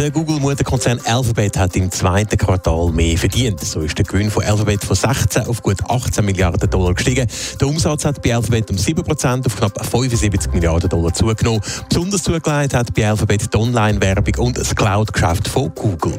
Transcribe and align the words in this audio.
Der 0.00 0.10
Google-Mutterkonzern 0.10 0.98
Alphabet 1.04 1.58
hat 1.58 1.76
im 1.76 1.90
zweiten 1.90 2.38
Quartal 2.38 2.90
mehr 2.90 3.18
verdient. 3.18 3.60
So 3.60 3.82
ist 3.82 3.98
der 3.98 4.06
Gewinn 4.06 4.30
von 4.30 4.42
Alphabet 4.42 4.82
von 4.82 4.96
16 4.96 5.46
auf 5.46 5.60
gut 5.60 5.76
18 5.90 6.24
Milliarden 6.24 6.70
Dollar 6.70 6.94
gestiegen. 6.94 7.26
Der 7.60 7.68
Umsatz 7.68 8.06
hat 8.06 8.22
bei 8.22 8.34
Alphabet 8.34 8.70
um 8.70 8.78
7% 8.78 9.44
auf 9.44 9.56
knapp 9.56 9.84
75 9.84 10.54
Milliarden 10.54 10.88
Dollar 10.88 11.12
zugenommen. 11.12 11.60
Besonders 11.90 12.22
zugelegt 12.22 12.72
hat 12.72 12.94
bei 12.94 13.10
Alphabet 13.10 13.52
die 13.52 13.58
Online-Werbung 13.58 14.46
und 14.46 14.56
das 14.56 14.74
Cloud-Geschäft 14.74 15.48
von 15.48 15.70
Google. 15.74 16.18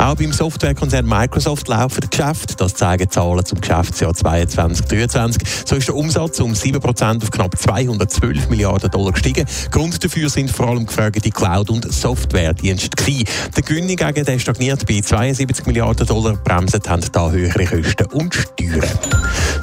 Auch 0.00 0.14
beim 0.14 0.32
Softwarekonzern 0.32 1.04
Microsoft 1.04 1.68
laufen 1.68 2.08
Geschäfte. 2.08 2.56
Das 2.56 2.72
zeigen 2.72 3.10
Zahlen 3.10 3.44
zum 3.44 3.60
Geschäftsjahr 3.60 4.12
2022-2023. 4.12 5.42
So 5.66 5.76
ist 5.76 5.88
der 5.88 5.94
Umsatz 5.94 6.40
um 6.40 6.54
7% 6.54 7.22
auf 7.22 7.30
knapp 7.30 7.58
212 7.58 8.48
Milliarden 8.48 8.90
Dollar 8.90 9.12
gestiegen. 9.12 9.44
Grund 9.70 10.02
dafür 10.02 10.30
sind 10.30 10.50
vor 10.50 10.68
allem 10.68 10.86
gefragte 10.86 11.30
Cloud- 11.30 11.68
und 11.68 11.92
Softwaredienste 11.92 12.96
gewesen. 12.96 13.26
Der 13.54 13.62
Gewinn 13.62 13.88
gegen 13.88 14.24
der 14.24 14.38
stagniert 14.38 14.86
bei 14.86 15.02
72 15.02 15.66
Milliarden 15.66 16.06
Dollar. 16.06 16.34
Bremsen 16.36 16.80
haben 16.88 17.04
da 17.12 17.30
höhere 17.30 17.66
Kosten 17.66 18.06
und 18.06 18.34
Steuern. 18.34 18.88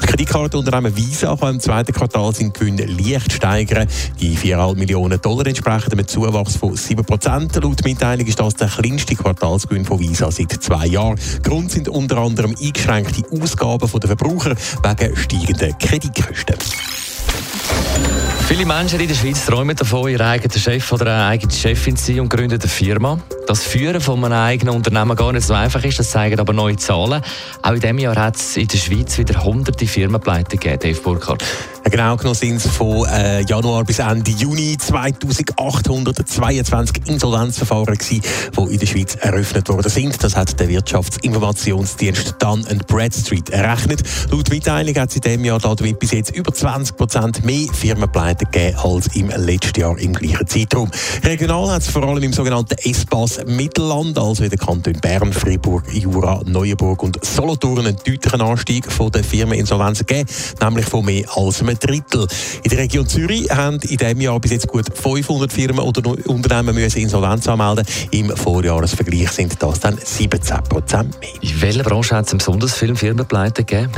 Kreditkartenunternehmen 0.08 0.96
Visa 0.96 1.36
kann 1.36 1.56
im 1.56 1.60
zweiten 1.60 1.92
Quartal 1.92 2.34
seinen 2.34 2.54
Gewinn 2.54 2.78
leicht 2.78 3.34
steigern. 3.34 3.88
Die 4.22 4.38
4,5 4.38 4.78
Millionen 4.78 5.22
Dollar 5.22 5.46
entsprechen 5.46 5.92
einem 5.92 6.08
Zuwachs 6.08 6.56
von 6.56 6.74
7%. 6.76 7.60
Laut 7.60 7.84
Mitteilung 7.84 8.26
ist 8.26 8.40
das 8.40 8.54
der 8.56 8.70
kleinste 8.70 9.16
Quartalsgewinn 9.16 9.84
von 9.84 10.00
Visa 10.00 10.32
seit 10.32 10.52
zwei 10.54 10.88
Jahren. 10.88 11.20
Grund 11.44 11.72
sind 11.72 11.90
unter 11.90 12.20
anderem 12.20 12.56
eingeschränkte 12.60 13.24
Ausgaben 13.32 13.90
der 14.00 14.08
Verbraucher 14.08 14.56
wegen 14.56 15.16
steigender 15.18 15.74
Kreditkosten. 15.74 16.56
Viele 18.48 18.66
Menschen 18.66 19.02
in 19.02 19.10
der 19.10 19.16
Schweiz 19.16 19.46
träumen 19.46 19.76
davon, 19.76 20.10
ihr 20.10 20.22
eigener 20.22 20.58
Chef 20.58 20.90
oder 20.94 21.14
eine 21.14 21.26
eigene 21.26 21.52
Chefin 21.52 21.98
zu 21.98 22.14
sein 22.14 22.22
und 22.22 22.30
gründen 22.30 22.62
eine 22.62 22.70
Firma. 22.70 23.20
Das 23.48 23.64
Führen 23.64 24.02
von 24.02 24.26
einem 24.26 24.34
eigenen 24.34 24.76
Unternehmen 24.76 25.16
gar 25.16 25.32
nicht 25.32 25.48
so 25.48 25.54
einfach 25.54 25.82
ist, 25.86 25.98
das 25.98 26.12
zeigen 26.12 26.38
aber 26.38 26.52
neue 26.52 26.76
Zahlen. 26.76 27.22
Auch 27.62 27.72
in 27.72 27.80
diesem 27.80 27.98
Jahr 27.98 28.18
hat 28.18 28.36
es 28.36 28.58
in 28.58 28.68
der 28.68 28.78
Schweiz 28.78 29.18
wieder 29.18 29.42
hunderte 29.42 29.88
Firmenpleiten 29.88 30.60
gegeben, 30.60 30.80
Dave 30.82 31.00
Burkhardt. 31.00 31.46
Genau 31.90 32.18
genommen 32.18 32.36
sind 32.36 32.58
es 32.58 32.68
von 32.68 33.08
äh, 33.08 33.44
Januar 33.44 33.86
bis 33.86 34.00
Ende 34.00 34.32
Juni 34.32 34.76
2822 34.78 37.08
Insolvenzverfahren 37.08 37.98
gewesen, 37.98 38.22
die 38.58 38.74
in 38.74 38.80
der 38.80 38.86
Schweiz 38.86 39.16
eröffnet 39.16 39.70
worden 39.70 39.90
sind. 39.90 40.22
Das 40.22 40.36
hat 40.36 40.60
der 40.60 40.68
Wirtschaftsinformationsdienst 40.68 42.36
Dun 42.40 42.66
Bradstreet 42.88 43.52
errechnet. 43.52 44.04
Laut 44.30 44.50
Mitteilung 44.50 44.96
hat 44.96 45.12
es 45.12 45.16
in 45.16 45.22
diesem 45.22 45.46
Jahr 45.46 45.60
damit 45.60 46.00
bis 46.00 46.12
jetzt 46.12 46.36
über 46.36 46.54
20 46.54 46.98
Prozent 46.98 47.46
mehr 47.46 47.70
Firmenpleiten 47.72 48.52
gegeben 48.52 48.78
als 48.78 49.08
im 49.16 49.30
letzten 49.30 49.80
Jahr 49.80 49.98
im 49.98 50.12
gleichen 50.12 50.46
Zeitraum. 50.46 50.92
Regional 51.24 51.72
hat 51.72 51.84
es 51.84 51.88
vor 51.88 52.04
allem 52.04 52.24
im 52.24 52.34
sogenannten 52.34 52.76
Mittelland, 53.46 54.18
also 54.18 54.44
in 54.44 54.50
den 54.50 54.60
Kantonen 54.60 55.00
Bern, 55.00 55.34
Fribourg, 55.34 55.84
Jura, 55.94 56.42
Neuenburg 56.46 57.04
und 57.04 57.24
Solothurn, 57.24 57.80
einen 57.80 57.98
deutlichen 57.98 58.42
Anstieg 58.42 58.92
von 58.92 59.12
der 59.12 59.24
Firmeninsolvenzen 59.24 60.06
gegeben, 60.06 60.30
nämlich 60.62 60.86
von 60.86 61.06
mehr 61.06 61.26
als 61.36 61.62
einem 61.62 61.78
Drittel. 61.78 62.28
In 62.64 62.70
der 62.70 62.80
Region 62.80 63.08
Zürich 63.08 63.50
haben 63.50 63.80
in 63.82 63.98
diesem 63.98 64.22
Jahr 64.22 64.40
bis 64.40 64.52
jetzt 64.52 64.68
gut 64.68 64.86
500 64.94 65.52
Firmen 65.52 65.80
oder 65.80 66.02
Unternehmen 66.28 66.76
müssen 66.76 67.02
Insolvenz 67.02 67.48
anmelden. 67.48 67.86
Im 68.12 68.36
Vorjahresvergleich 68.36 69.32
sind 69.32 69.62
das 69.62 69.80
dann 69.80 69.98
17 69.98 70.64
Prozent 70.64 71.20
mehr. 71.20 71.30
In 71.42 71.62
welcher 71.62 71.84
Branche 71.84 72.16
hat 72.16 72.28
es 72.28 72.34
besonders 72.34 72.74
viele 72.74 72.96
Firmenpleiten 72.96 73.66
gegeben? 73.66 73.92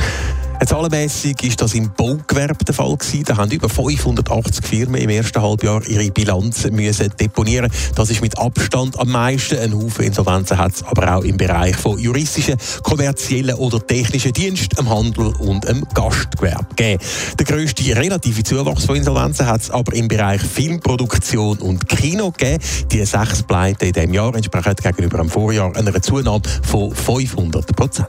Zahlenmässig 0.66 1.42
ist 1.42 1.60
das 1.62 1.74
im 1.74 1.90
Baugewerbe 1.94 2.64
der 2.64 2.74
Fall 2.74 2.94
gewesen. 2.96 3.24
Da 3.24 3.36
haben 3.38 3.50
über 3.50 3.68
580 3.68 4.64
Firmen 4.64 5.00
im 5.00 5.08
ersten 5.08 5.40
Halbjahr 5.40 5.86
ihre 5.88 6.10
Bilanz 6.10 6.70
müssen 6.70 7.12
deponieren. 7.18 7.70
Das 7.94 8.10
ist 8.10 8.20
mit 8.20 8.38
Abstand 8.38 8.98
am 8.98 9.10
meisten. 9.10 9.58
Ein 9.58 9.74
Haufen 9.74 10.04
Insolvenzen 10.04 10.58
hat 10.58 10.74
es 10.74 10.82
aber 10.82 11.16
auch 11.16 11.22
im 11.22 11.36
Bereich 11.36 11.76
von 11.76 11.98
juristischen, 11.98 12.56
kommerziellen 12.82 13.56
oder 13.56 13.84
technischen 13.84 14.32
Diensten, 14.32 14.78
im 14.78 14.90
Handel 14.90 15.28
und 15.38 15.64
im 15.64 15.84
Gastgewerbe 15.94 16.66
gegeben. 16.76 17.02
Der 17.38 17.46
grösste 17.46 17.96
relative 17.96 18.42
Zuwachs 18.42 18.84
von 18.84 18.96
Insolvenzen 18.96 19.46
hat 19.46 19.62
es 19.62 19.70
aber 19.70 19.94
im 19.94 20.08
Bereich 20.08 20.42
Filmproduktion 20.42 21.58
und 21.58 21.88
Kino 21.88 22.30
gegeben. 22.30 22.62
Die 22.92 23.04
sechs 23.04 23.42
Pleiten 23.42 23.86
in 23.86 23.92
diesem 23.92 24.14
Jahr 24.14 24.34
entsprechen 24.34 24.74
gegenüber 24.76 25.18
dem 25.18 25.30
Vorjahr 25.30 25.74
einer 25.74 26.02
Zunahme 26.02 26.42
von 26.62 26.94
500 26.94 27.74
Prozent. 27.74 28.08